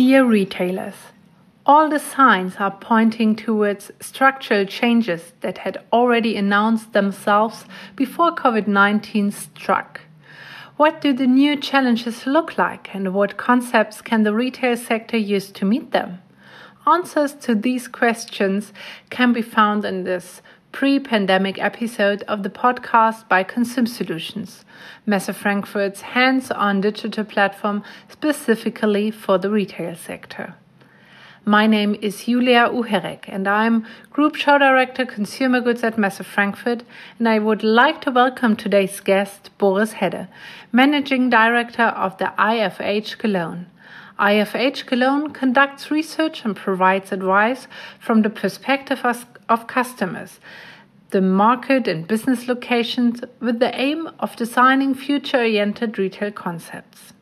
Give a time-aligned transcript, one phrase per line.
[0.00, 0.94] Dear retailers,
[1.66, 7.66] all the signs are pointing towards structural changes that had already announced themselves
[7.96, 10.00] before COVID 19 struck.
[10.78, 15.50] What do the new challenges look like, and what concepts can the retail sector use
[15.50, 16.22] to meet them?
[16.86, 18.72] Answers to these questions
[19.10, 20.40] can be found in this
[20.72, 24.64] pre pandemic episode of the podcast by Conzoom Solutions,
[25.04, 30.54] Messe Frankfurt's hands on digital platform specifically for the retail sector.
[31.44, 36.84] My name is Julia Uherek, and I'm Group Show Director Consumer Goods at Messe Frankfurt.
[37.18, 40.28] And I would like to welcome today's guest, Boris Hedde,
[40.70, 43.66] Managing Director of the IFH Cologne.
[44.20, 47.66] IFH Cologne conducts research and provides advice
[47.98, 50.40] from the perspective of, of customers,
[51.10, 57.12] the market, and business locations with the aim of designing future oriented retail concepts.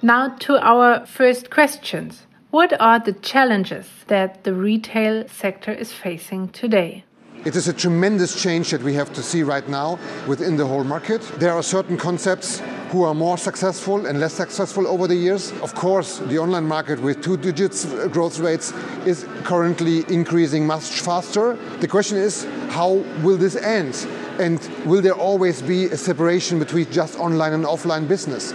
[0.00, 2.26] Now to our first questions.
[2.50, 7.04] What are the challenges that the retail sector is facing today?
[7.44, 10.82] It is a tremendous change that we have to see right now within the whole
[10.82, 11.20] market.
[11.36, 15.52] There are certain concepts who are more successful and less successful over the years.
[15.60, 18.72] Of course, the online market with two digits uh, growth rates
[19.04, 21.58] is currently increasing much faster.
[21.80, 24.06] The question is, how will this end?
[24.38, 28.54] And will there always be a separation between just online and offline business?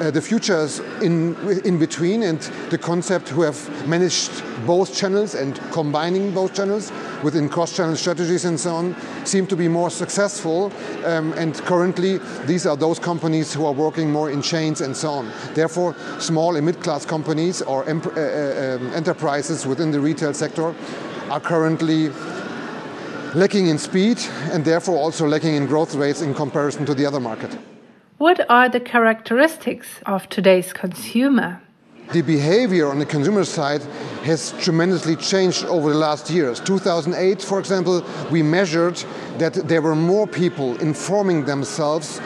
[0.00, 4.30] Uh, the futures in, in between and the concept who have managed
[4.66, 9.68] both channels and combining both channels within cross-channel strategies and so on seem to be
[9.68, 10.72] more successful
[11.04, 15.10] um, and currently these are those companies who are working more in chains and so
[15.10, 15.32] on.
[15.54, 20.74] Therefore small and mid-class companies or uh, uh, um, enterprises within the retail sector
[21.30, 22.08] are currently
[23.34, 24.18] lacking in speed
[24.52, 27.56] and therefore also lacking in growth rates in comparison to the other market.
[28.18, 31.62] What are the characteristics of today's consumer?
[32.12, 33.80] The behavior on the consumer side
[34.24, 36.58] has tremendously changed over the last years.
[36.58, 38.96] 2008, for example, we measured
[39.38, 42.20] that there were more people informing themselves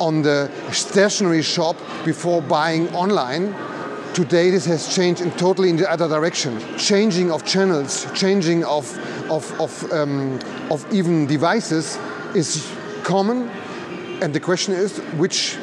[0.00, 3.54] on the stationary shop before buying online.
[4.14, 6.58] Today, this has changed in totally in the other direction.
[6.78, 8.88] Changing of channels, changing of,
[9.30, 10.40] of, of, um,
[10.70, 11.98] of even devices
[12.34, 12.66] is
[13.02, 13.50] common
[14.22, 15.56] and the question is which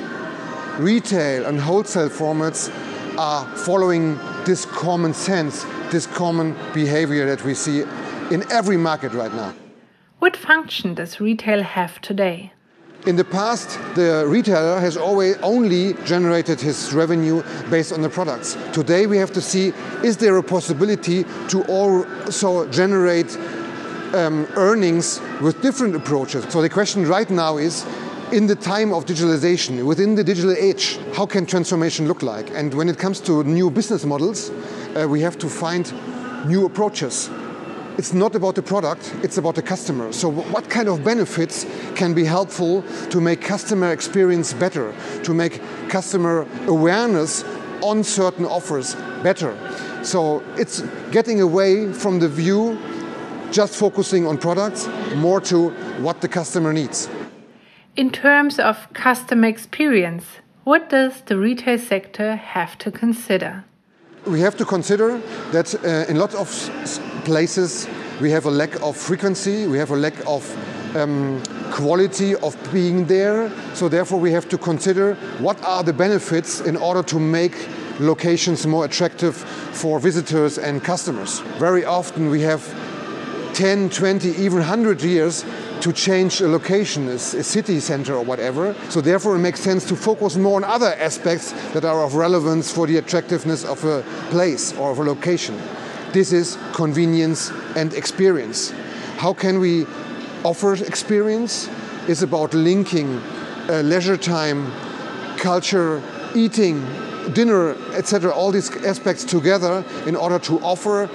[0.78, 2.70] retail and wholesale formats
[3.18, 7.82] are following this common sense, this common behavior that we see
[8.32, 9.54] in every market right now.
[10.20, 12.54] What function does retail have today?
[13.08, 17.42] In the past, the retailer has always only generated his revenue
[17.72, 18.56] based on the products.
[18.74, 19.74] Today, we have to see
[20.04, 23.36] is there a possibility to also generate
[24.14, 26.46] um, earnings with different approaches?
[26.50, 27.86] So the question right now is
[28.32, 32.50] in the time of digitalization, within the digital age, how can transformation look like?
[32.52, 35.92] And when it comes to new business models, uh, we have to find
[36.48, 37.30] new approaches.
[37.98, 40.14] It's not about the product, it's about the customer.
[40.14, 41.66] So, what kind of benefits
[41.96, 47.44] can be helpful to make customer experience better, to make customer awareness
[47.82, 49.58] on certain offers better?
[50.04, 50.82] So, it's
[51.12, 52.80] getting away from the view
[53.52, 57.10] just focusing on products, more to what the customer needs.
[57.98, 60.24] In terms of customer experience,
[60.64, 63.66] what does the retail sector have to consider?
[64.26, 65.18] We have to consider
[65.52, 66.48] that uh, in lots of
[67.26, 67.90] places
[68.22, 70.46] we have a lack of frequency, we have a lack of
[70.96, 73.52] um, quality of being there.
[73.74, 77.68] So therefore we have to consider what are the benefits in order to make
[78.00, 81.40] locations more attractive for visitors and customers.
[81.60, 82.64] Very often we have
[83.54, 85.46] 10, 20, even 100 years
[85.82, 88.76] to change a location, a, city center or whatever.
[88.90, 92.72] So therefore it makes sense to focus more on other aspects that are of relevance
[92.72, 95.60] for the attractiveness of a place or of a location.
[96.14, 98.72] This is convenience and experience.
[99.18, 99.86] How can we
[100.44, 101.70] offer experience?
[102.08, 103.18] It's about linking
[103.70, 104.72] uh, leisure time,
[105.38, 106.02] culture,
[106.36, 106.86] eating,
[107.34, 111.10] dinner, etc., all these aspects together in order to offer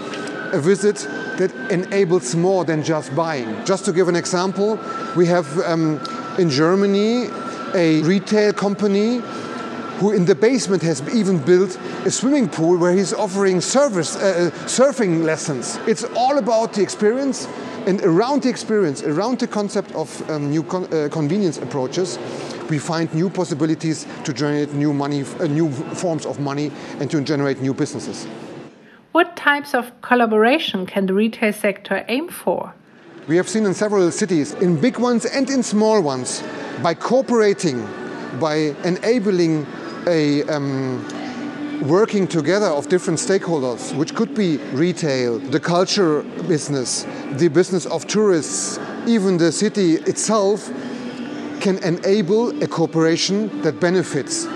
[0.52, 0.96] a visit
[1.38, 3.64] that enables more than just buying.
[3.64, 4.78] Just to give an example,
[5.16, 6.00] we have um,
[6.38, 7.28] in Germany
[7.74, 9.20] a retail company
[9.98, 14.50] who in the basement has even built a swimming pool where he's offering service, uh,
[14.66, 15.78] surfing lessons.
[15.86, 17.48] It's all about the experience
[17.86, 22.18] and around the experience, around the concept of um, new con uh, convenience approaches,
[22.68, 27.20] we find new possibilities to generate new money, uh, new forms of money and to
[27.20, 28.26] generate new businesses.
[29.16, 32.74] What types of collaboration can the retail sector aim for?
[33.26, 36.42] We have seen in several cities, in big ones and in small ones,
[36.82, 37.80] by cooperating,
[38.38, 39.66] by enabling
[40.06, 41.02] a um,
[41.88, 47.06] working together of different stakeholders, which could be retail, the culture business,
[47.38, 50.70] the business of tourists, even the city itself,
[51.62, 54.46] can enable a cooperation that benefits.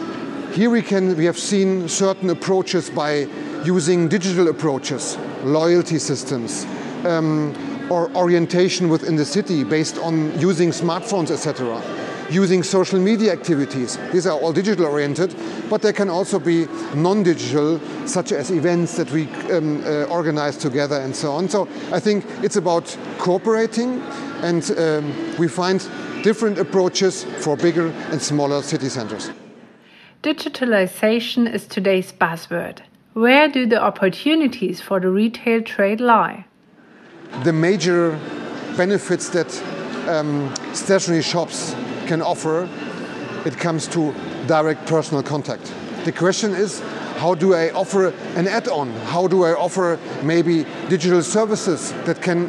[0.53, 3.27] Here we can we have seen certain approaches by
[3.65, 6.65] using digital approaches, loyalty systems,
[7.05, 7.55] um,
[7.91, 11.81] or orientation within the city based on using smartphones, etc
[12.31, 13.99] using social media activities.
[14.13, 15.35] These are all digital oriented,
[15.69, 20.57] but they can also be non digital, such as events that we um, uh, organize
[20.57, 21.49] together and so on.
[21.49, 24.01] So I think it's about cooperating,
[24.43, 25.81] and um, we find
[26.23, 29.31] different approaches for bigger and smaller city centers.
[30.23, 32.81] Digitalization is today's buzzword.
[33.15, 36.45] Where do the opportunities for the retail trade lie?
[37.43, 38.17] The major
[38.77, 39.51] benefits that
[40.09, 41.75] um, stationary shops
[42.07, 42.69] can offer,
[43.45, 44.15] it comes to
[44.47, 45.75] direct personal contact.
[46.05, 46.79] The question is,
[47.17, 48.93] how do I offer an add-on?
[49.07, 52.49] How do I offer maybe digital services that can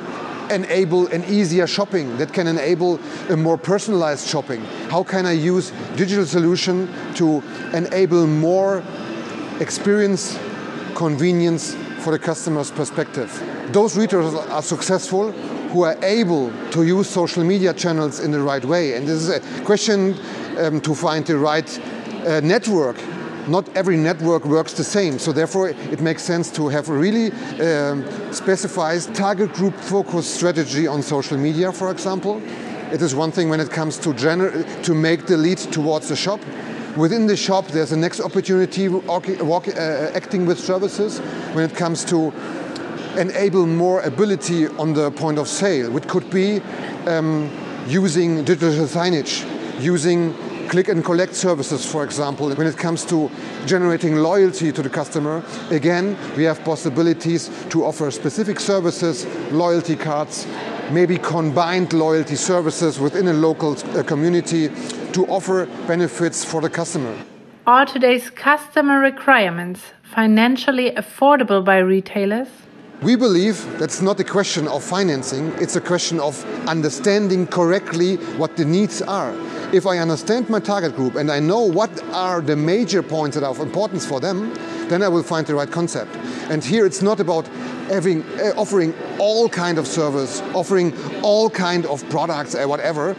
[0.51, 2.99] enable an easier shopping, that can enable
[3.29, 4.63] a more personalized shopping?
[4.91, 7.41] How can I use digital solution to
[7.73, 8.83] enable more
[9.59, 10.37] experience,
[11.01, 13.29] convenience for the customer's perspective?
[13.71, 15.31] Those retailers are successful
[15.71, 18.93] who are able to use social media channels in the right way.
[18.95, 20.15] And this is a question
[20.59, 22.97] um, to find the right uh, network.
[23.47, 27.31] Not every network works the same, so therefore it makes sense to have a really
[27.59, 32.39] um, specified target group focused strategy on social media, for example.
[32.93, 36.15] It is one thing when it comes to, gener- to make the lead towards the
[36.15, 36.41] shop.
[36.97, 41.19] Within the shop, there's a next opportunity uh, acting with services
[41.53, 42.33] when it comes to
[43.17, 46.59] enable more ability on the point of sale, which could be
[47.07, 47.49] um,
[47.87, 49.45] using digital signage,
[49.81, 50.33] using
[50.67, 52.49] click and collect services, for example.
[52.53, 53.31] When it comes to
[53.65, 60.45] generating loyalty to the customer, again, we have possibilities to offer specific services, loyalty cards,
[60.91, 64.69] maybe combined loyalty services within a local uh, community
[65.13, 67.15] to offer benefits for the customer.
[67.67, 72.47] Are today's customer requirements financially affordable by retailers?
[73.01, 78.57] We believe that's not a question of financing, it's a question of understanding correctly what
[78.57, 79.33] the needs are.
[79.73, 83.43] If I understand my target group and I know what are the major points that
[83.43, 84.53] are of importance for them,
[84.87, 86.15] then I will find the right concept.
[86.51, 87.47] And here it's not about
[87.89, 90.93] having, uh, offering all kind of service, offering
[91.23, 93.15] all kind of products or whatever.